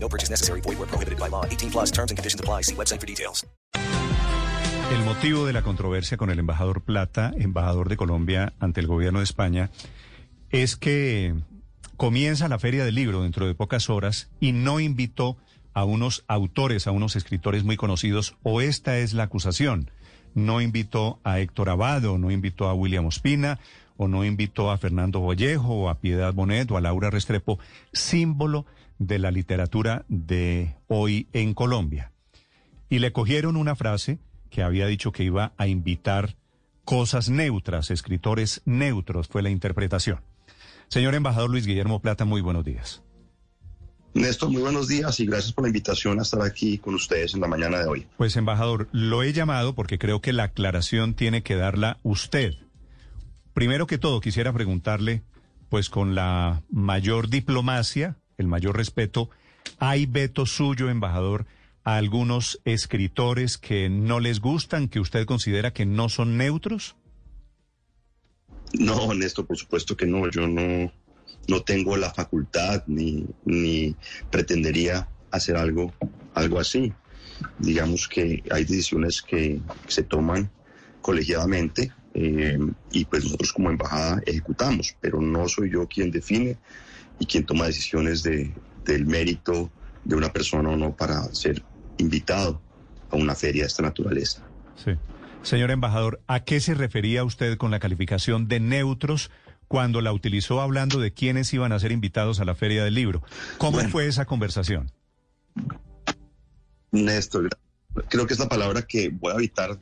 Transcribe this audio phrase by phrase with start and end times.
[0.00, 0.60] No purchase necessary.
[0.60, 1.44] Void prohibited by law.
[1.44, 2.62] 18 plus and conditions apply.
[2.62, 3.46] See website for details.
[4.90, 9.18] El motivo de la controversia con el embajador Plata, embajador de Colombia ante el gobierno
[9.18, 9.70] de España,
[10.48, 11.34] es que
[11.98, 15.36] comienza la Feria del Libro dentro de pocas horas y no invitó
[15.74, 19.90] a unos autores, a unos escritores muy conocidos, o esta es la acusación.
[20.34, 23.58] No invitó a Héctor Abado, no invitó a William Ospina,
[23.98, 27.58] o no invitó a Fernando Vallejo, o a Piedad Bonet, o a Laura Restrepo,
[27.92, 28.64] símbolo
[28.98, 32.12] de la literatura de hoy en Colombia.
[32.88, 34.18] Y le cogieron una frase
[34.50, 36.36] que había dicho que iba a invitar
[36.84, 40.20] cosas neutras, escritores neutros, fue la interpretación.
[40.88, 43.02] Señor embajador Luis Guillermo Plata, muy buenos días.
[44.14, 47.40] Néstor, muy buenos días y gracias por la invitación a estar aquí con ustedes en
[47.40, 48.06] la mañana de hoy.
[48.16, 52.54] Pues embajador, lo he llamado porque creo que la aclaración tiene que darla usted.
[53.58, 55.24] Primero que todo, quisiera preguntarle,
[55.68, 59.30] pues con la mayor diplomacia, el mayor respeto,
[59.80, 61.44] ¿hay veto suyo, embajador,
[61.82, 66.94] a algunos escritores que no les gustan, que usted considera que no son neutros?
[68.74, 70.30] No, Néstor, por supuesto que no.
[70.30, 70.92] Yo no,
[71.48, 73.96] no tengo la facultad ni, ni
[74.30, 75.92] pretendería hacer algo,
[76.32, 76.92] algo así.
[77.58, 80.48] Digamos que hay decisiones que se toman
[81.02, 82.58] colegiadamente eh,
[82.90, 86.56] y pues nosotros como embajada ejecutamos, pero no soy yo quien define
[87.20, 88.52] y quien toma decisiones de,
[88.84, 89.70] del mérito
[90.04, 91.62] de una persona o no para ser
[91.98, 92.60] invitado
[93.10, 94.42] a una feria de esta naturaleza.
[94.84, 94.92] Sí.
[95.42, 99.30] Señor embajador, ¿a qué se refería usted con la calificación de neutros
[99.68, 103.22] cuando la utilizó hablando de quiénes iban a ser invitados a la feria del libro?
[103.58, 103.90] ¿Cómo Bueno.
[103.90, 104.90] fue esa conversación?
[106.90, 107.48] Néstor,
[108.08, 109.78] creo que es la palabra que voy a evitar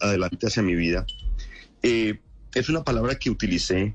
[0.00, 1.06] adelante hacia mi vida.
[1.82, 2.18] Eh,
[2.54, 3.94] es una palabra que utilicé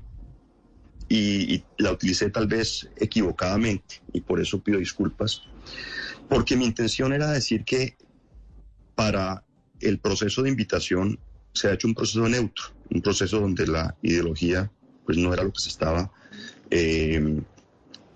[1.08, 5.42] y, la utilicé tal vez equivocadamente y por eso pido disculpas,
[6.28, 7.96] porque mi intención era decir que
[8.94, 9.44] para
[9.80, 11.18] el proceso de invitación
[11.52, 14.70] se ha hecho un proceso neutro, un proceso donde la ideología
[15.06, 16.12] pues no era lo que se estaba
[16.70, 17.40] eh,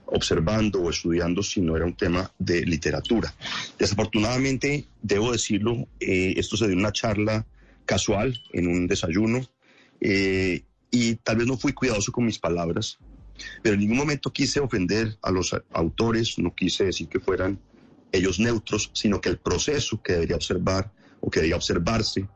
[0.06, 3.34] observando o estudiando, sino era un tema de literatura.
[3.78, 7.46] Desafortunadamente, debo decirlo, eh, esto se dio en una charla
[7.86, 9.40] casual, en un desayuno,
[10.02, 12.98] eh, y tal vez no fui cuidadoso con mis palabras,
[13.62, 17.58] pero en ningún momento quise ofender a los autores, no quise decir que fueran
[18.10, 22.28] ellos neutros, sino que el proceso que debería observar o que debería observarse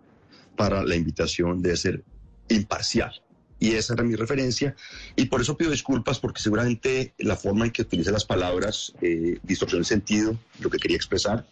[0.57, 2.05] para la invitación debe ser
[2.49, 3.13] imparcial.
[3.59, 4.75] Y esa era mi referencia.
[5.17, 9.39] Y por eso pido disculpas porque seguramente la forma en que utilicé las palabras eh,
[9.43, 11.47] distorsionó el sentido, lo que quería expresar.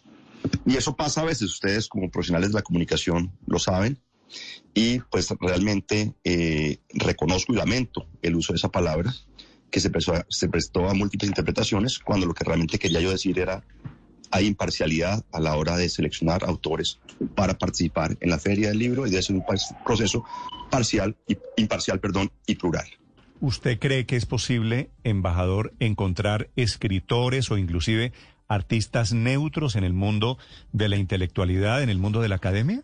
[0.65, 3.99] Y eso pasa a veces, ustedes como profesionales de la comunicación lo saben.
[4.73, 9.13] Y pues realmente eh, reconozco y lamento el uso de esa palabra
[9.71, 13.63] que se prestó, a- múltiples interpretaciones cuando lo que realmente quería yo decir era
[14.31, 16.99] hay imparcialidad a la hora de seleccionar autores
[17.35, 19.43] para participar en la feria del libro y debe ser un
[19.85, 20.23] proceso
[20.69, 21.15] parcial
[21.57, 22.87] imparcial perdón, y plural.
[23.39, 28.13] ¿Usted cree que es posible, embajador, encontrar escritores o inclusive
[28.47, 30.37] artistas neutros en el mundo
[30.71, 32.83] de la intelectualidad, en el mundo de la academia?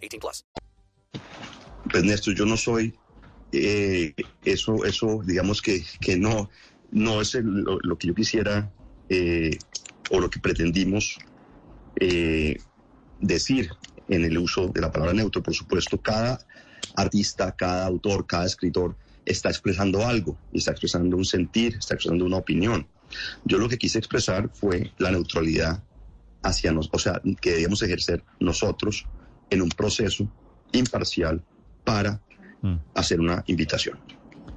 [0.00, 0.44] 18 plus.
[1.90, 2.94] Pues Néstor, yo no soy
[3.52, 4.14] eh,
[4.44, 6.50] eso, eso digamos que, que no,
[6.92, 8.72] no es lo, que yo quisiera
[9.08, 9.58] eh,
[10.10, 11.18] o lo que pretendimos
[11.96, 12.58] eh,
[13.20, 13.70] decir
[14.08, 15.42] en el uso de la palabra neutro.
[15.42, 16.46] Por supuesto, cada
[16.96, 22.36] artista, cada autor, cada escritor está expresando algo, está expresando un sentir, está expresando una
[22.36, 22.86] opinión.
[23.44, 25.82] Yo lo que quise expresar fue la neutralidad
[26.42, 29.06] hacia nos, o sea, que debíamos ejercer nosotros
[29.50, 30.26] en un proceso
[30.72, 31.42] imparcial
[31.84, 32.20] para
[32.62, 32.76] Mm.
[32.94, 33.98] hacer una invitación.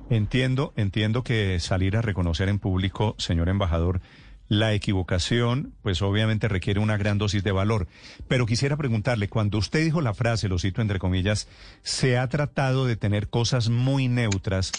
[0.10, 4.02] Entiendo, entiendo que salir a reconocer en público, señor embajador,
[4.50, 7.88] la equivocación, pues obviamente requiere una gran dosis de valor.
[8.28, 11.48] Pero quisiera preguntarle, cuando usted dijo la frase, lo cito entre comillas,
[11.82, 14.72] se ha tratado de tener cosas muy neutras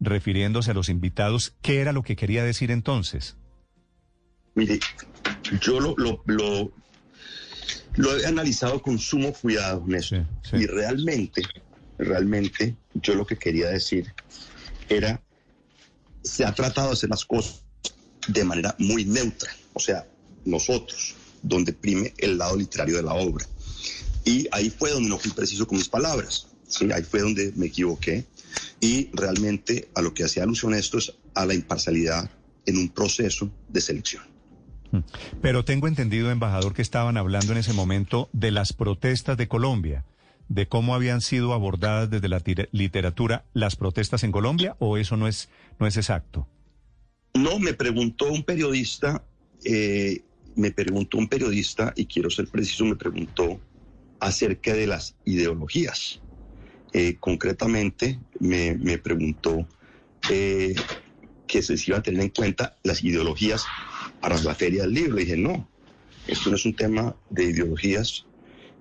[0.00, 3.36] refiriéndose a los invitados, ¿qué era lo que quería decir entonces?
[4.54, 4.80] Mire,
[5.60, 6.72] yo lo, lo, lo,
[7.96, 10.26] lo he analizado con sumo cuidado, Néstor.
[10.42, 10.56] Sí, sí.
[10.56, 11.42] Y realmente,
[11.98, 14.12] realmente, yo lo que quería decir
[14.88, 15.20] era,
[16.22, 17.62] se ha tratado de hacer las cosas
[18.28, 19.50] de manera muy neutra.
[19.72, 20.06] O sea,
[20.44, 23.46] nosotros, donde prime el lado literario de la obra.
[24.24, 26.46] Y ahí fue donde no fui preciso con mis palabras.
[26.68, 26.90] ¿sí?
[26.92, 28.26] Ahí fue donde me equivoqué.
[28.80, 32.30] Y realmente a lo que hacía alusión esto es a la imparcialidad
[32.66, 34.29] en un proceso de selección.
[35.40, 40.04] Pero tengo entendido, embajador, que estaban hablando en ese momento de las protestas de Colombia,
[40.48, 42.42] de cómo habían sido abordadas desde la
[42.72, 45.48] literatura las protestas en Colombia, o eso no es,
[45.78, 46.48] no es exacto.
[47.34, 49.22] No, me preguntó un periodista,
[49.64, 50.22] eh,
[50.56, 53.60] me preguntó un periodista, y quiero ser preciso, me preguntó
[54.18, 56.20] acerca de las ideologías.
[56.92, 59.68] Eh, concretamente, me, me preguntó
[60.28, 60.74] eh,
[61.46, 63.64] que se iban a tener en cuenta las ideologías
[64.20, 65.16] para la feria del libro.
[65.16, 65.68] Le dije, no,
[66.26, 68.26] esto no es un tema de ideologías.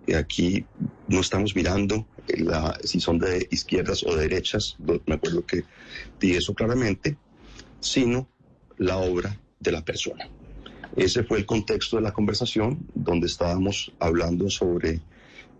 [0.07, 0.65] Eh, Aquí
[1.07, 4.75] no estamos mirando eh, la- si son de izquierdas o de derechas,
[5.05, 5.63] me acuerdo que
[6.19, 7.17] dije eso claramente,
[7.79, 8.27] sino
[8.77, 10.27] la obra de la persona.
[10.95, 14.99] Ese fue el contexto de la conversación donde estábamos hablando sobre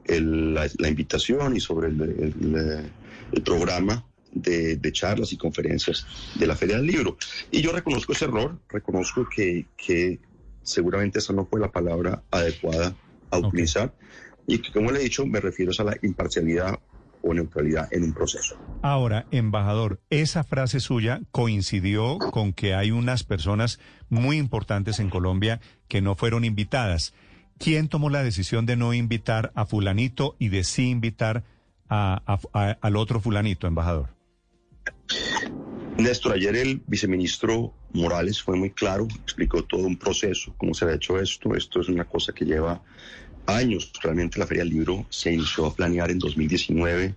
[0.06, 2.92] el- la, la invitación y sobre el, el-
[3.32, 6.06] el programa de, de charlas y conferencias
[6.36, 7.18] de la Feria del Libro.
[7.52, 10.20] Y yo reconozco ese error, reconozco que, que
[10.62, 12.94] seguramente esa no fue la palabra adecuada
[13.32, 13.94] a utilizar
[14.48, 16.80] y que, como le he dicho, me refiero a la imparcialidad
[17.22, 18.56] o neutralidad en un proceso.
[18.82, 23.80] Ahora, embajador, esa frase suya coincidió con que hay unas personas
[24.10, 27.14] muy importantes en Colombia que no fueron invitadas.
[27.58, 31.44] ¿Quién tomó la decisión de no invitar a fulanito y de sí invitar
[31.90, 34.16] a- a- a- al otro fulanito, embajador?
[35.98, 40.94] Néstor, ayer el viceministro Morales fue muy claro, explicó todo un proceso, cómo se ha
[40.94, 41.56] hecho esto.
[41.56, 42.82] Esto es una cosa que lleva
[43.46, 43.92] años.
[44.02, 47.16] Realmente la Feria del Libro se inició a planear en 2019.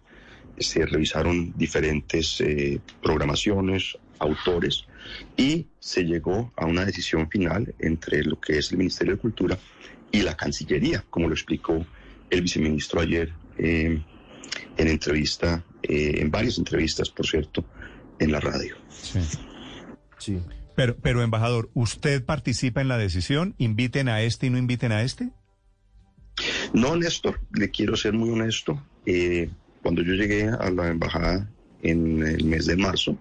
[0.58, 4.84] Se revisaron diferentes eh, programaciones, autores,
[5.36, 9.58] y se llegó a una decisión final entre lo que es el Ministerio de Cultura
[10.10, 11.86] y la Cancillería, como lo explicó
[12.30, 14.02] el viceministro ayer eh,
[14.76, 17.64] en entrevista, eh, en varias entrevistas, por cierto,
[18.22, 18.76] en la radio.
[18.90, 19.20] Sí.
[20.18, 20.40] Sí.
[20.74, 23.54] Pero, pero, embajador, ¿usted participa en la decisión?
[23.58, 25.30] ¿Inviten a este y no inviten a este?
[26.72, 28.82] No, Néstor, le quiero ser muy honesto.
[29.04, 29.50] Eh,
[29.82, 31.50] cuando yo llegué a la embajada
[31.82, 33.18] en el mes de marzo,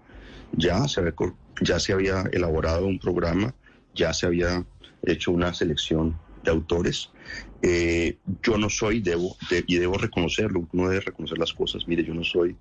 [0.53, 3.54] ya se había, cor- ya se había elaborado un programa,
[3.94, 4.63] ya se había
[5.04, 7.09] hecho una selección de autores.
[7.63, 11.88] Eh, yo no soy, debo, de- y debo reconocerlo, uno debe reconocer las cosas.
[11.88, 12.56] Mire, yo no soy,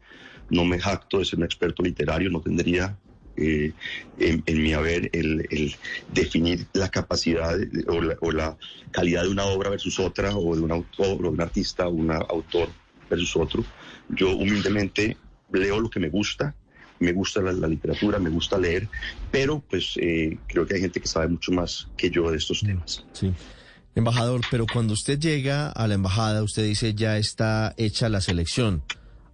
[0.51, 2.97] no me jacto de ser un experto literario, no tendría
[3.37, 3.73] eh,
[4.19, 5.75] en, mi haber el,
[6.13, 7.57] definir la capacidad
[7.87, 8.57] o la, o la
[8.91, 11.91] calidad de una obra versus otra, o de un autor, o de un artista, o
[11.91, 12.69] un autor
[13.09, 13.65] versus otro.
[14.09, 15.17] Yo humildemente
[15.53, 16.55] leo lo que me gusta,
[16.99, 18.89] me gusta la, la literatura, me gusta leer,
[19.31, 22.61] pero pues eh, creo que hay gente que sabe mucho más que yo de estos
[22.61, 23.05] temas.
[23.13, 23.33] Sí.
[23.95, 28.85] Embajador, pero cuando usted llega a la embajada, usted dice ya está hecha la selección.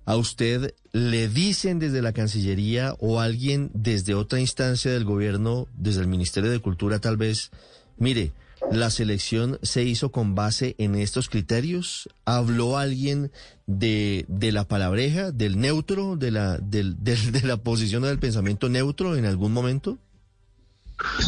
[0.06, 6.00] ¿A usted le dicen desde la Cancillería o alguien desde otra instancia del gobierno, desde
[6.00, 7.50] el Ministerio de Cultura tal vez,
[7.98, 8.32] mire,
[8.70, 12.08] la selección se hizo con base en estos criterios?
[12.24, 13.30] ¿Habló alguien
[13.66, 18.18] de, de la palabreja, del neutro, de la, del- del- de la posición o del
[18.20, 19.98] pensamiento neutro en algún momento?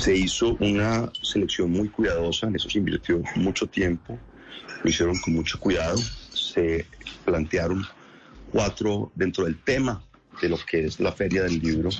[0.00, 4.18] Se hizo una selección muy cuidadosa, en eso se invirtió mucho tiempo,
[4.82, 5.98] lo hicieron con mucho cuidado,
[6.32, 6.86] se
[7.26, 7.84] plantearon
[8.52, 10.02] cuatro dentro del tema
[10.40, 11.90] de lo que es la feria del libro,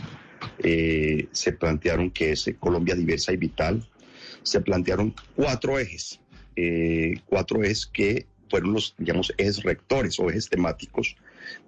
[0.59, 3.89] eh, se plantearon que es Colombia diversa y vital,
[4.43, 6.21] se plantearon cuatro ejes,
[6.57, 11.17] eh, cuatro ejes que fueron los, digamos, ejes rectores o ejes temáticos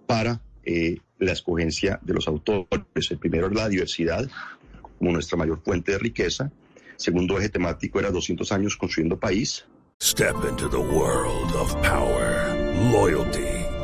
[0.07, 3.11] para eh, la escogencia de los autores.
[3.11, 4.29] El primero era la diversidad
[4.99, 6.51] como nuestra mayor fuente de riqueza.
[6.97, 9.65] Segundo eje temático era 200 años construyendo país.
[10.03, 12.55] Step into the world of power,
[12.91, 13.67] loyalty,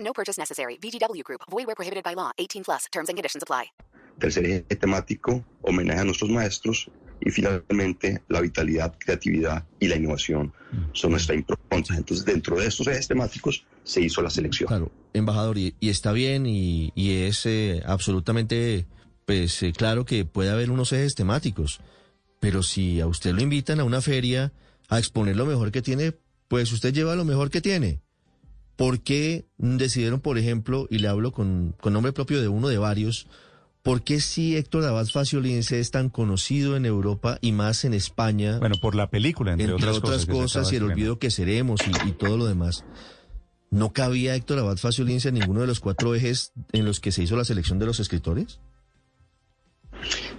[0.00, 0.78] No purchase necessary.
[0.78, 1.42] VGW Group.
[1.50, 2.32] Void where prohibited by law.
[2.38, 2.86] 18 plus.
[2.90, 3.70] Terms and conditions apply.
[4.18, 6.90] Tercer eje temático, homenaje a nuestros maestros.
[7.20, 10.52] Y finalmente, la vitalidad, creatividad y la innovación
[10.92, 11.96] son nuestra impronta.
[11.96, 14.68] Entonces, dentro de estos ejes temáticos se hizo la selección.
[14.68, 18.86] Claro, embajador, y, y está bien y, y es eh, absolutamente
[19.28, 21.80] pues eh, claro que puede haber unos ejes temáticos,
[22.40, 24.54] pero si a usted lo invitan a una feria
[24.88, 26.14] a exponer lo mejor que tiene,
[26.48, 28.00] pues usted lleva lo mejor que tiene.
[28.78, 32.78] ¿Por qué decidieron, por ejemplo, y le hablo con, con nombre propio de uno de
[32.78, 33.26] varios,
[33.82, 38.58] ¿Por qué si Héctor Abad Faciolince es tan conocido en Europa y más en España?
[38.58, 41.80] Bueno, por la película, entre, entre otras, otras, cosas, cosas y el olvido que seremos
[41.86, 42.84] y, y, todo lo demás.
[43.70, 47.22] ¿No cabía Héctor Abad Faciolince en ninguno de los cuatro ejes en los que se
[47.22, 48.60] hizo la selección de los escritores?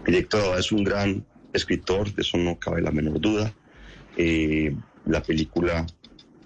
[0.05, 3.51] Héctor Abad es un gran escritor, de eso no cabe la menor duda.
[4.15, 5.87] Eh, la película,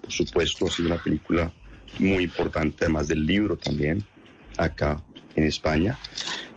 [0.00, 1.52] por supuesto, ha sido una película
[1.98, 4.04] muy importante, además del libro también,
[4.56, 5.02] acá
[5.36, 5.98] en España.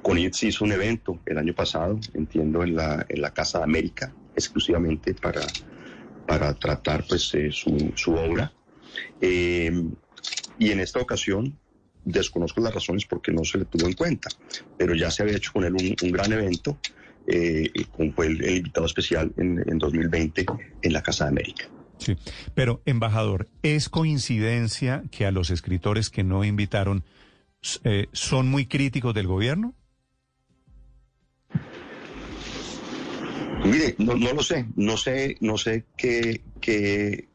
[0.01, 3.65] Con se hizo un evento el año pasado, entiendo, en la, en la Casa de
[3.65, 5.41] América, exclusivamente para,
[6.25, 8.51] para tratar pues, eh, su, su, obra.
[9.19, 9.83] Eh,
[10.59, 11.57] y en esta ocasión,
[12.05, 14.29] desconozco las razones porque no se le tuvo en cuenta,
[14.77, 16.77] pero ya se había hecho con él un, un gran evento,
[17.27, 20.45] eh, como fue el, el, invitado especial en, en 2020
[20.83, 21.65] en la Casa de América.
[21.97, 22.15] Sí,
[22.53, 27.03] pero embajador, ¿es coincidencia que a los escritores que no invitaron
[27.83, 29.73] eh, son muy críticos del gobierno?
[33.65, 37.27] Mire, no, no, lo sé, no sé, no sé qué, qué,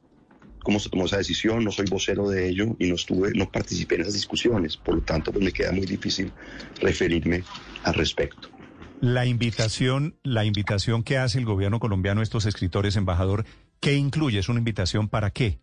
[0.62, 3.97] cómo se tomó esa decisión, no soy vocero de ello y no estuve, no participé
[3.97, 6.33] en esas discusiones, por lo tanto, pues me queda muy difícil
[6.81, 7.45] referirme
[7.83, 8.49] al respecto.
[9.00, 13.45] La invitación, la invitación que hace el gobierno colombiano a estos escritores, embajador,
[13.82, 14.38] ¿qué incluye?
[14.38, 15.58] ¿Es una invitación para qué?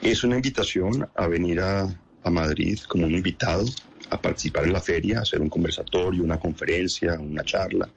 [0.00, 1.82] Es una invitación a venir a,
[2.22, 3.64] a Madrid como un invitado
[4.10, 7.88] a participar en la feria, a hacer un conversatorio, una conferencia, una charla.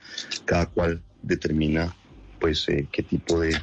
[0.45, 1.95] Cada cual determina
[2.39, 3.55] pues eh, qué tipo de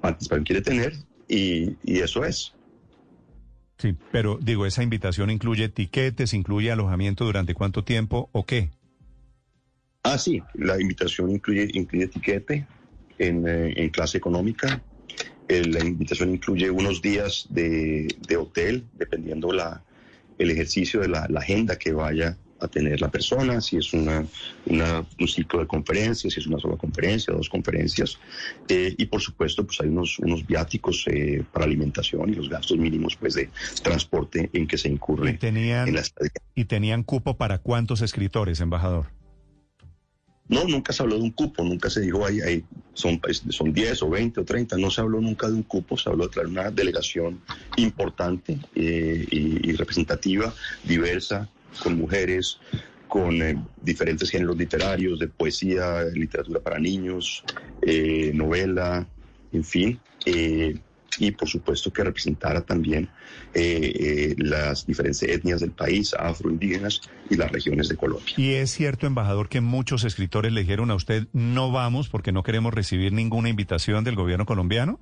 [0.00, 0.92] participación quiere tener
[1.26, 2.52] y, y, eso es.
[3.78, 8.70] Sí, pero digo, ¿esa invitación incluye etiquetes, incluye alojamiento durante cuánto tiempo o qué?
[10.02, 12.66] Ah, sí, la invitación incluye, incluye etiquete
[13.20, 14.82] en, eh, en clase económica.
[15.48, 19.82] La invitación incluye unos días de, de hotel, dependiendo la,
[20.38, 24.24] el ejercicio de la, la, agenda que vaya a tener la persona, si es una,
[24.66, 28.18] una, un ciclo de conferencias, si es una sola conferencia, dos conferencias.
[28.68, 32.78] Eh, y por supuesto, pues hay unos, unos viáticos eh, para alimentación y los gastos
[32.78, 33.50] mínimos pues, de
[33.82, 36.30] transporte en que se incurre ¿Y tenían, en la estadía.
[36.54, 39.06] ¿Y tenían cupo para cuántos escritores, embajador?
[40.50, 44.02] No, nunca se habló de un cupo, nunca se dijo ahí, ahí son, son 10
[44.02, 46.48] o 20 o 30, no se habló nunca de un cupo, se habló de traer
[46.48, 47.40] una delegación
[47.76, 50.52] importante eh, y, y, representativa,
[50.82, 51.48] diversa,
[51.80, 52.58] con mujeres,
[53.06, 57.44] con eh, diferentes géneros literarios, de poesía, literatura para niños,
[57.82, 59.06] eh, novela,
[59.52, 60.00] en fin.
[61.18, 63.08] Y por supuesto que representara también
[63.54, 68.34] eh, eh, las diferentes etnias del país, afroindígenas y las regiones de Colombia.
[68.36, 72.42] Y es cierto, embajador, que muchos escritores le dijeron a usted, no vamos porque no
[72.42, 75.00] queremos recibir ninguna invitación del gobierno colombiano.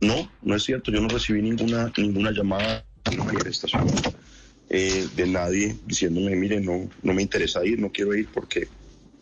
[0.00, 3.86] No, no es cierto, yo no recibí ninguna, ninguna llamada de estación
[4.70, 8.68] eh, de nadie diciéndome, mire, no, no me interesa ir, no quiero ir porque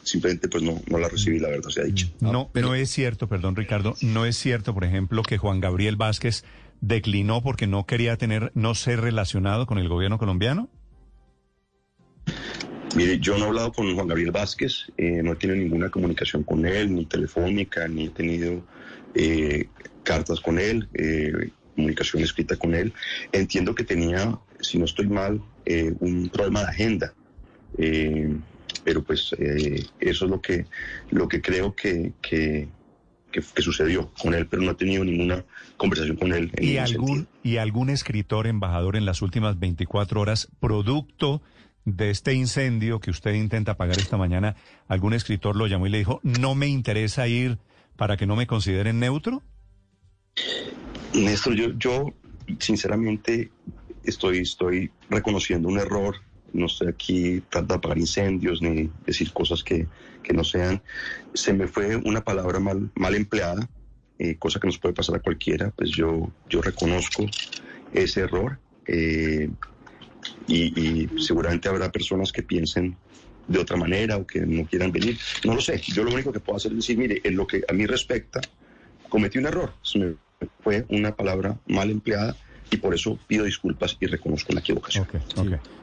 [0.06, 2.08] simplemente pues no, no la recibí, la verdad se ha dicho.
[2.20, 2.68] No, pero...
[2.68, 6.44] no es cierto, perdón Ricardo, no es cierto, por ejemplo, que Juan Gabriel Vázquez
[6.80, 10.70] declinó porque no quería tener, no ser relacionado con el gobierno colombiano.
[12.94, 16.44] Mire, yo no he hablado con Juan Gabriel Vázquez, eh, no he tenido ninguna comunicación
[16.44, 18.64] con él, ni telefónica, ni he tenido
[19.14, 19.68] eh,
[20.02, 22.92] cartas con él, eh, comunicación escrita con él.
[23.32, 27.14] Entiendo que tenía, si no estoy mal, eh, un problema de agenda.
[28.86, 30.66] Pero pues eh, eso es lo que,
[31.10, 32.68] lo que creo que, que,
[33.32, 35.44] que, que, sucedió con él, pero no he tenido ninguna
[35.76, 36.52] conversación con él.
[36.54, 41.42] En ¿Y, algún, ¿Y algún escritor, embajador, en las últimas 24 horas, producto
[41.84, 44.54] de este incendio que usted intenta apagar esta mañana,
[44.86, 47.58] algún escritor lo llamó y le dijo, no me interesa ir
[47.96, 49.42] para que no me consideren neutro?
[51.12, 52.14] Néstor, yo, yo
[52.60, 53.50] sinceramente
[54.04, 56.14] estoy, estoy reconociendo un error
[56.52, 59.86] no estoy aquí de apagar incendios ni decir cosas que,
[60.22, 60.82] que, no sean.
[61.34, 63.68] Se me fue una palabra mal, mal empleada,
[64.18, 67.26] eh, cosa que nos puede pasar a cualquiera, pues yo, yo reconozco
[67.92, 69.50] ese error eh,
[70.46, 72.96] y, y, seguramente habrá personas que piensen
[73.46, 75.18] de otra manera o que no quieran venir.
[75.44, 75.80] No lo sé.
[75.80, 78.40] Yo lo único que puedo hacer es decir, mire, en lo que a mí respecta,
[79.08, 79.72] cometí un error.
[79.82, 80.14] Se me
[80.62, 82.36] fue una palabra mal empleada
[82.70, 85.06] y por eso pido disculpas y reconozco la equivocación.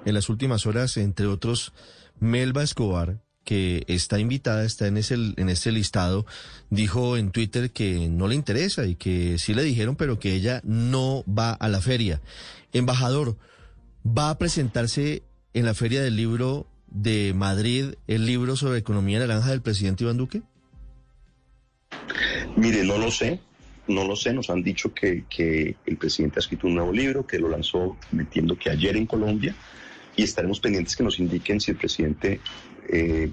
[0.06, 1.74] En las últimas horas, entre otros,
[2.20, 6.26] Melba Escobar, que está invitada, está en ese, en este listado,
[6.70, 10.62] dijo en Twitter que no le interesa y que sí le dijeron, pero que ella
[10.64, 12.22] no va a la feria.
[12.72, 13.38] Embajador,
[14.06, 15.24] ¿va a presentarse
[15.54, 20.18] en la Feria del Libro de Madrid el libro sobre economía naranja del presidente Iván
[20.18, 20.42] Duque?
[22.56, 23.40] Mire, no lo sé,
[23.88, 24.34] no lo sé.
[24.34, 27.98] Nos han dicho que, que el presidente ha escrito un nuevo libro, que lo lanzó,
[28.12, 29.56] entiendo que ayer en Colombia,
[30.16, 32.40] y estaremos pendientes que nos indiquen si el presidente
[32.90, 33.32] eh,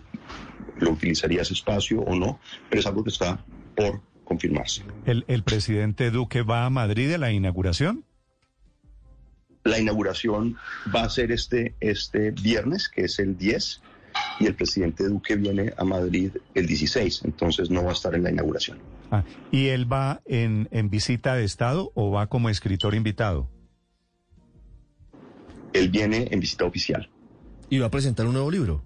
[0.78, 3.44] lo utilizaría ese espacio o no, pero es algo que está
[3.76, 4.82] por confirmarse.
[5.06, 8.04] ¿El, el presidente Duque va a Madrid a la inauguración?
[9.64, 10.56] La inauguración
[10.94, 13.82] va a ser este, este viernes, que es el 10,
[14.40, 18.22] y el presidente Duque viene a Madrid el 16, entonces no va a estar en
[18.22, 18.78] la inauguración.
[19.10, 23.48] Ah, ¿Y él va en, en visita de Estado o va como escritor invitado?
[25.72, 27.08] Él viene en visita oficial.
[27.68, 28.84] ¿Y va a presentar un nuevo libro?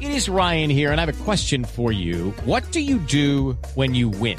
[0.00, 2.34] It is Ryan here, and I have a question for you.
[2.46, 4.38] What do you do when you win?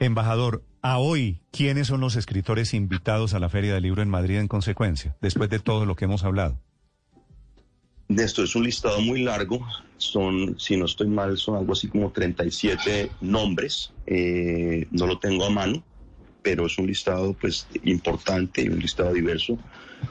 [0.00, 4.38] Embajador, a hoy, ¿quiénes son los escritores invitados a la Feria del Libro en Madrid
[4.38, 6.60] en consecuencia, después de todo lo que hemos hablado?
[8.06, 11.88] De esto es un listado muy largo, son, si no estoy mal, son algo así
[11.88, 15.82] como 37 nombres, eh, no lo tengo a mano,
[16.42, 19.58] pero es un listado pues importante y un listado diverso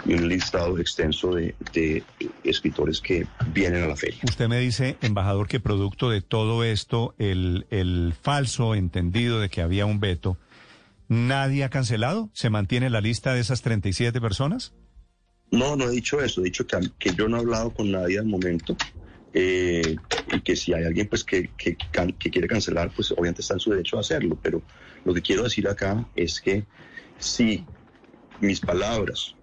[0.06, 2.03] y un listado extenso de, de
[2.44, 4.20] escritores que vienen a la feria.
[4.27, 9.62] Usted me dice, embajador, que producto de todo esto, el, el falso entendido de que
[9.62, 10.38] había un veto,
[11.08, 12.30] ¿nadie ha cancelado?
[12.34, 14.73] ¿Se mantiene la lista de esas 37 personas?
[15.52, 18.19] No, no he dicho eso, he dicho que, que yo no he hablado con nadie
[18.19, 18.76] al momento
[19.34, 19.95] eh,
[20.34, 23.60] y que si hay alguien pues que, que, que quiere cancelar, pues obviamente está en
[23.62, 24.62] su derecho a hacerlo, pero
[25.06, 26.65] lo que quiero decir acá es que
[27.17, 27.65] si
[28.41, 29.37] mis palabras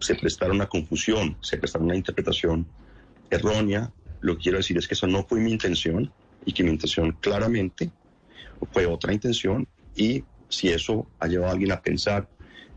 [0.00, 2.66] se prestaron a confusión, se prestaron a una interpretación
[3.30, 6.10] errónea, lo que quiero decir es que eso no fue mi intención
[6.44, 7.90] y que mi intención claramente
[8.72, 12.28] fue otra intención y si eso ha llevado a alguien a pensar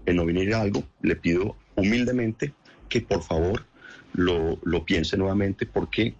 [0.05, 2.53] en no venir a algo, le pido humildemente
[2.89, 3.65] que por favor
[4.13, 6.15] lo, lo piense nuevamente porque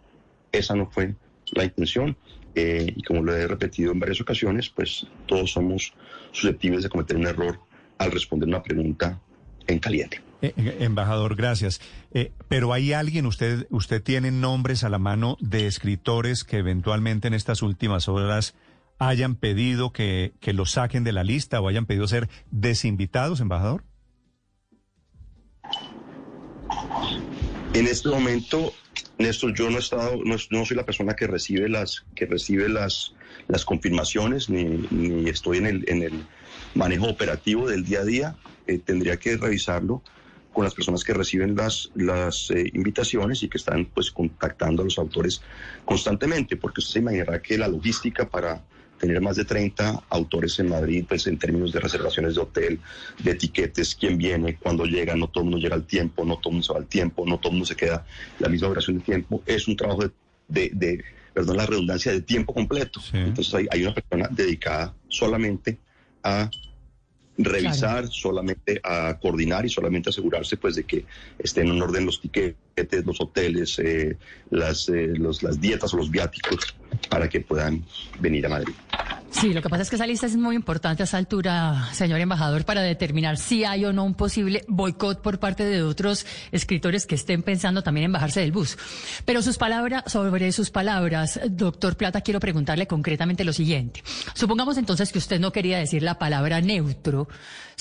[0.52, 1.16] esa no fue
[1.54, 2.16] la intención.
[2.54, 5.94] Eh, y como lo he repetido en varias ocasiones, pues todos somos
[6.32, 7.60] susceptibles de cometer un error
[7.98, 9.22] al responder una pregunta
[9.68, 10.22] en caliente.
[10.42, 11.82] Eh, eh, embajador, gracias.
[12.14, 17.28] Eh, pero hay alguien, usted, usted tiene nombres a la mano de escritores que eventualmente
[17.28, 18.56] en estas últimas horas
[18.98, 23.84] hayan pedido que, que los saquen de la lista o hayan pedido ser desinvitados, embajador.
[27.74, 28.74] En este momento,
[29.18, 32.68] Néstor, yo no he estado, no, no soy la persona que recibe las, que recibe
[32.68, 33.14] las,
[33.48, 36.26] las confirmaciones, ni, ni estoy en el, en el
[36.76, 38.36] manejo operativo del día a día.
[38.68, 40.02] Eh, tendría que revisarlo
[40.54, 44.86] con las personas que reciben las, las eh, invitaciones y que están pues contactando a
[44.86, 45.42] los autores
[45.86, 48.62] constantemente, porque usted se imaginará que la logística para
[49.00, 52.80] tener más de 30 autores en Madrid, pues en términos de reservaciones de hotel,
[53.24, 56.50] de etiquetes, quién viene, cuándo llega, no todo el mundo llega al tiempo, no todo
[56.50, 58.06] el mundo se va al tiempo, no todo el mundo se queda
[58.38, 60.12] la misma duración de tiempo, es un trabajo de,
[60.48, 61.04] de, de
[61.34, 63.02] perdón, la redundancia de tiempo completo.
[63.12, 65.80] Entonces hay, hay una persona dedicada solamente
[66.24, 66.50] a
[67.38, 71.06] revisar, solamente a coordinar y solamente asegurarse pues de que
[71.40, 72.20] estén en orden los
[72.76, 74.18] tiquetes, los hoteles, eh,
[74.50, 76.76] las, eh, los- las dietas o los viáticos
[77.10, 77.84] para que puedan
[78.20, 78.74] venir a Madrid.
[79.32, 82.20] Sí, lo que pasa es que esa lista es muy importante a esa altura, señor
[82.20, 87.06] embajador, para determinar si hay o no un posible boicot por parte de otros escritores
[87.06, 88.78] que estén pensando también en bajarse del bus.
[89.24, 94.04] Pero sus palabras, sobre sus palabras, doctor Plata, quiero preguntarle concretamente lo siguiente.
[94.34, 97.30] Supongamos entonces que usted no quería decir la palabra neutro,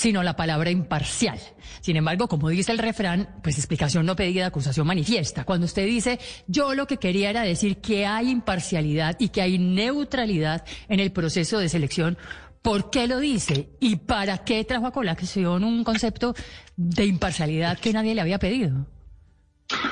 [0.00, 1.38] sino la palabra imparcial.
[1.82, 5.44] Sin embargo, como dice el refrán, pues explicación no pedida, acusación manifiesta.
[5.44, 9.58] Cuando usted dice, yo lo que quería era decir que hay imparcialidad y que hay
[9.58, 12.16] neutralidad en el proceso de selección,
[12.62, 13.68] ¿por qué lo dice?
[13.78, 16.34] ¿Y para qué trajo a colación un concepto
[16.78, 18.86] de imparcialidad que nadie le había pedido?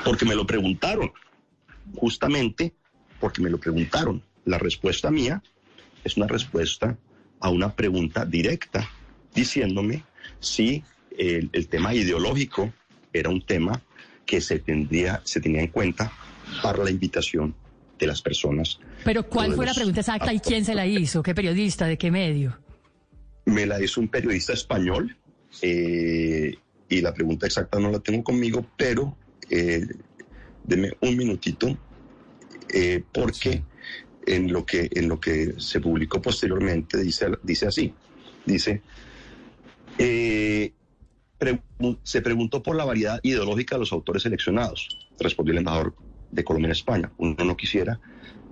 [0.03, 1.11] Porque me lo preguntaron.
[1.97, 2.73] justamente
[3.19, 4.23] porque me lo preguntaron.
[4.45, 5.43] La respuesta mía
[6.03, 6.97] es una respuesta
[7.39, 8.89] a una pregunta directa,
[9.33, 10.03] diciéndome
[10.39, 10.83] si
[11.17, 12.71] el, el tema ideológico
[13.13, 13.81] era un tema
[14.25, 16.11] que se, tendría, se tenía en cuenta
[16.61, 17.55] para la invitación
[17.97, 18.79] de las personas.
[19.03, 21.21] Pero ¿cuál fue la pregunta exacta y quién se la hizo?
[21.21, 21.85] ¿Qué periodista?
[21.85, 22.57] ¿De qué medio?
[23.45, 25.17] Me la hizo un periodista español
[25.61, 26.55] eh,
[26.87, 29.17] y la pregunta exacta no la tengo conmigo, pero
[29.49, 29.85] eh,
[30.63, 31.77] deme un minutito
[32.71, 33.63] eh, porque
[34.27, 37.93] en lo que en lo que se publicó posteriormente dice dice así
[38.45, 38.83] dice
[39.99, 40.73] eh,
[42.03, 45.93] se preguntó por la variedad ideológica de los autores seleccionados respondió el embajador
[46.31, 47.99] de Colombia en España uno no quisiera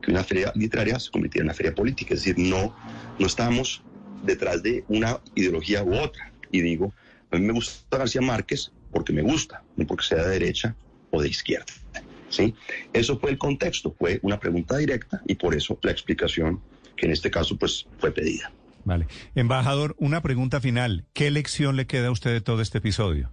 [0.01, 2.75] que una feria literaria se convirtiera en una feria política es decir no
[3.17, 3.81] no estamos
[4.23, 6.93] detrás de una ideología u otra y digo
[7.31, 10.75] a mí me gusta García Márquez porque me gusta no porque sea de derecha
[11.11, 11.73] o de izquierda
[12.29, 12.53] ¿sí?
[12.93, 16.61] Eso fue el contexto, fue una pregunta directa y por eso la explicación
[16.95, 18.51] que en este caso pues fue pedida.
[18.87, 19.07] Vale.
[19.35, 21.03] Embajador, una pregunta final.
[21.11, 23.29] ¿Qué lección le queda a usted de todo este episodio?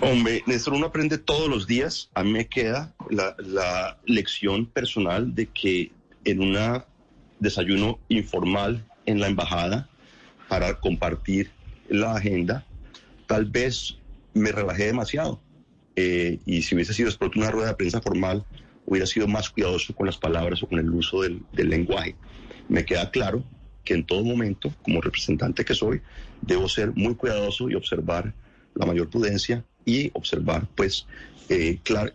[0.00, 2.10] Hombre, Néstor, uno aprende todos los días.
[2.14, 5.90] A mí me queda la, lección personal de que
[6.24, 6.56] en un
[7.40, 9.88] desayuno informal en la embajada
[10.48, 11.50] para compartir
[11.88, 12.64] la agenda,
[13.26, 13.98] tal vez
[14.32, 15.40] me relajé demasiado.
[15.96, 18.44] Eh, y si hubiese sido de una rueda de prensa formal,
[18.86, 22.14] hubiera sido más cuidadoso con las palabras o con el uso del lenguaje.
[22.70, 23.42] Me queda claro
[23.84, 26.00] que en todo momento, como representante que soy,
[26.40, 28.32] debo ser muy cuidadoso y observar
[28.74, 31.06] la mayor prudencia y observar, pues,
[31.48, 32.14] eh, clar-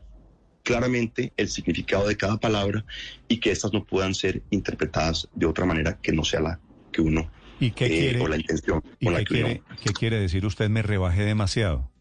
[0.64, 2.86] claramente el significado de cada palabra
[3.28, 6.60] y que estas no puedan ser interpretadas de otra manera que no sea la
[6.92, 8.22] que uno ¿Y qué eh, quiere?
[8.22, 10.70] o la intención ¿Y con la qué que uno quiere, qué quiere decir usted?
[10.70, 11.92] Me rebajé demasiado.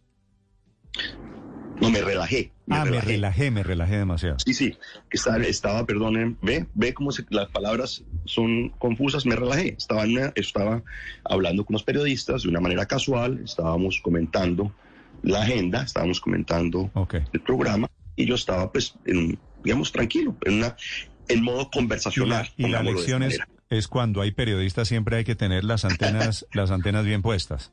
[1.80, 2.52] No me relajé.
[2.66, 3.06] Me ah, relajé.
[3.06, 4.37] me relajé, me relajé demasiado.
[4.44, 4.76] Sí, sí,
[5.10, 9.74] estaba, estaba perdonen, ve, ve cómo se- las palabras son confusas, me relajé.
[9.76, 10.82] Estaba, una- estaba
[11.24, 14.74] hablando con los periodistas de una manera casual, estábamos comentando
[15.22, 16.90] la agenda, estábamos comentando
[17.32, 20.76] el programa y yo estaba, pues, en, digamos, tranquilo, en, una,
[21.28, 22.48] en modo Y la, conversacional.
[22.56, 23.38] y la de lección es,
[23.70, 27.72] es cuando hay periodistas siempre hay que tener las antenas, las antenas bien puestas.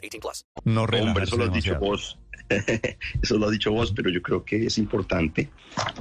[0.01, 0.45] 18 plus.
[0.65, 2.17] No Hombre, eso lo has dicho vos.
[3.21, 5.49] eso lo has dicho vos, pero yo creo que es importante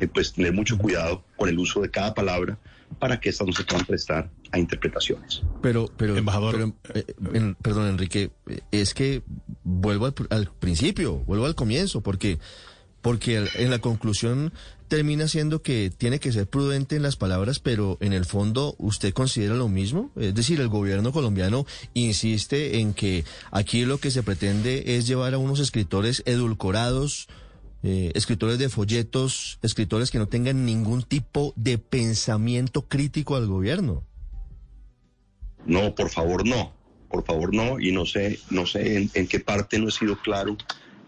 [0.00, 2.58] eh, pues tener mucho cuidado con el uso de cada palabra
[2.98, 5.42] para que estas no se puedan prestar a interpretaciones.
[5.62, 6.72] Pero, pero, Embajador.
[6.82, 9.22] pero, eh, en- perdón, Enrique, eh, es que
[9.62, 12.40] vuelvo al, pr- al principio, vuelvo al comienzo, porque,
[13.02, 14.52] porque en la conclusión
[14.90, 19.14] termina siendo que tiene que ser prudente en las palabras, pero en el fondo usted
[19.14, 20.10] considera lo mismo.
[20.16, 25.32] Es decir, el gobierno colombiano insiste en que aquí lo que se pretende es llevar
[25.32, 27.28] a unos escritores edulcorados,
[27.84, 34.04] eh, escritores de folletos, escritores que no tengan ningún tipo de pensamiento crítico al gobierno.
[35.66, 36.72] No, por favor, no.
[37.08, 37.78] Por favor, no.
[37.78, 40.56] Y no sé, no sé en, en qué parte no he sido claro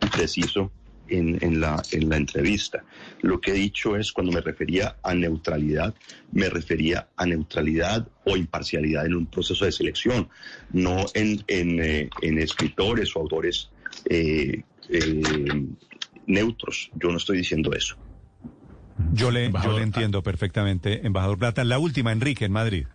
[0.00, 0.70] y preciso
[1.12, 2.84] en, en la, en la entrevista.
[3.20, 5.94] Lo que he dicho es cuando me refería a neutralidad,
[6.32, 10.28] me refería a neutralidad o imparcialidad en un proceso de selección,
[10.72, 13.70] no en, en, eh, en escritores o autores
[14.08, 15.66] eh, eh,
[16.26, 16.90] neutros.
[16.94, 17.96] Yo no estoy diciendo eso.
[19.12, 21.64] Yo le, yo le entiendo perfectamente, embajador Plata.
[21.64, 22.86] La última, Enrique, en Madrid.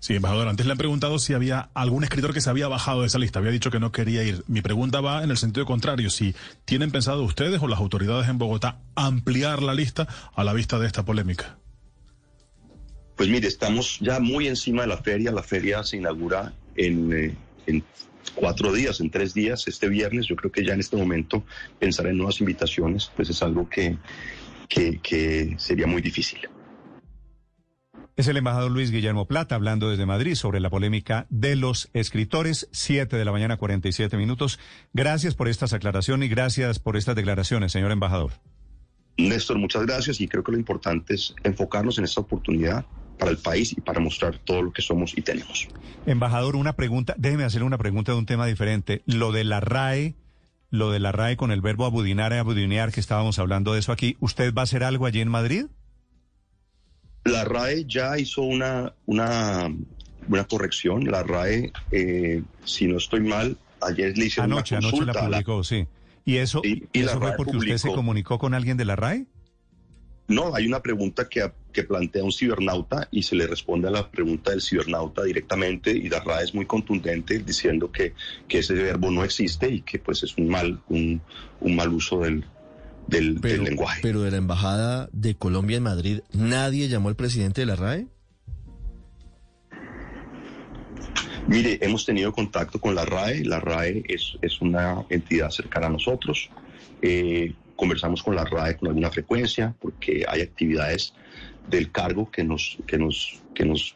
[0.00, 3.06] Sí, embajador, antes le han preguntado si había algún escritor que se había bajado de
[3.06, 4.44] esa lista, había dicho que no quería ir.
[4.46, 8.38] Mi pregunta va en el sentido contrario, si tienen pensado ustedes o las autoridades en
[8.38, 11.58] Bogotá ampliar la lista a la vista de esta polémica.
[13.16, 15.32] Pues mire, estamos ya muy encima de la feria.
[15.32, 17.12] La feria se inaugura en,
[17.66, 17.82] eh,
[18.34, 20.26] cuatro días, en tres días, este viernes.
[20.26, 21.42] Yo creo que ya en este momento
[21.78, 23.96] pensar en nuevas invitaciones, pues es algo que,
[24.68, 26.40] que sería muy difícil.
[28.16, 32.66] Es el embajador Luis Guillermo Plata hablando desde Madrid sobre la polémica de los escritores.
[32.72, 34.58] Siete de la mañana, 47 minutos.
[34.94, 38.32] Gracias por estas aclaraciones y gracias por estas declaraciones, señor embajador.
[39.18, 42.86] Néstor, muchas gracias y creo que lo importante es enfocarnos en esta oportunidad
[43.18, 45.68] para el país y para mostrar todo lo que somos y tenemos.
[46.06, 49.02] Embajador, una pregunta, déjeme hacerle una pregunta de un tema diferente.
[49.04, 50.14] Lo de la RAE
[50.70, 53.92] lo de la RAE con el verbo abudinar y abudinear, que estábamos hablando de eso
[53.92, 54.16] aquí.
[54.20, 55.66] ¿Usted va a hacer algo allí en Madrid?
[57.26, 59.72] La RAE ya hizo una, una,
[60.28, 61.04] una corrección.
[61.10, 65.20] La RAE, eh, si no estoy mal, ayer le hicieron Anoche, una anoche consulta.
[65.20, 65.86] la a la- publicó, sí.
[66.24, 68.84] ¿Y eso, Sí, y y la eso fue porque usted se comunicó con alguien de
[68.84, 69.26] la RAE?
[70.28, 74.10] No, hay una pregunta que, que plantea un cibernauta y se le responde a la
[74.10, 78.12] pregunta del cibernauta directamente y la RAE es muy contundente diciendo que,
[78.48, 81.22] que ese verbo no existe y que pues es un mal, un,
[81.60, 82.44] un mal uso del,
[83.06, 84.00] del, del lenguaje.
[84.02, 88.06] Pero de la embajada de Colombia en Madrid, ¿nadie llamó al presidente de la RAE?
[91.48, 93.44] Mire, hemos tenido contacto con la RAE.
[93.44, 96.50] La RAE es, es una entidad cercana a nosotros.
[97.02, 101.14] Eh, conversamos con la RAE con alguna frecuencia porque hay actividades
[101.68, 103.94] del cargo que nos, que nos, que nos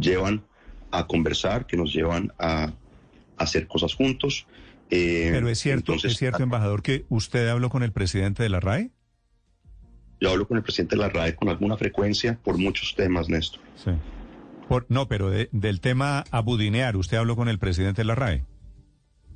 [0.00, 0.42] llevan
[0.90, 2.72] a conversar, que nos llevan a, a
[3.36, 4.46] hacer cosas juntos.
[4.90, 8.48] Eh, Pero es cierto, entonces, es cierto, embajador, que usted habló con el presidente de
[8.48, 8.90] la RAE.
[10.20, 13.60] Yo hablo con el presidente de la RAE con alguna frecuencia por muchos temas, Néstor.
[13.76, 13.92] Sí.
[14.68, 18.44] Por- no, pero de- del tema abudinear, ¿usted habló con el presidente de la RAE?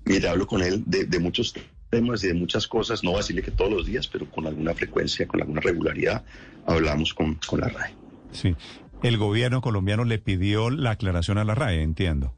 [0.05, 1.55] Mire, hablo con él de, de muchos
[1.91, 3.03] temas y de muchas cosas.
[3.03, 6.25] No voy a decirle que todos los días, pero con alguna frecuencia, con alguna regularidad,
[6.67, 7.95] hablamos con, con la RAE.
[8.33, 8.55] Sí.
[9.03, 12.35] El gobierno colombiano le pidió la aclaración a la RAE, entiendo.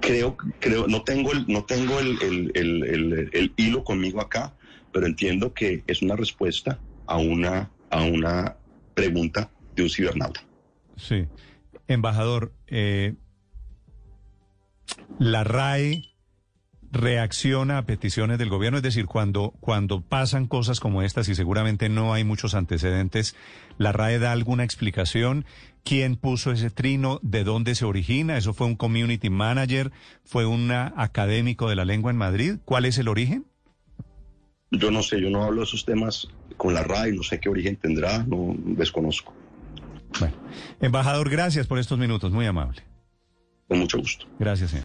[0.00, 4.52] Creo, creo, no tengo el, no tengo el, el- el- hilo conmigo acá,
[4.92, 8.56] pero entiendo que es una respuesta a una, a una
[8.94, 10.44] pregunta de un cibernauta.
[10.96, 11.26] Sí.
[11.88, 13.14] Embajador, eh,
[15.18, 16.02] la RAE
[16.92, 21.88] reacciona a peticiones del gobierno, es decir, cuando, cuando pasan cosas como estas y seguramente
[21.88, 23.34] no hay muchos antecedentes,
[23.78, 25.46] la RAE da alguna explicación,
[25.84, 29.90] quién puso ese trino, de dónde se origina, eso fue un community manager,
[30.22, 33.46] fue un académico de la lengua en Madrid, ¿cuál es el origen?
[34.70, 36.28] Yo no sé, yo no hablo de esos temas
[36.58, 39.34] con la RAE, no sé qué origen tendrá, no desconozco.
[40.20, 40.34] Bueno,
[40.80, 42.82] embajador, gracias por estos minutos, muy amable.
[43.66, 44.26] Con mucho gusto.
[44.38, 44.84] Gracias, señor.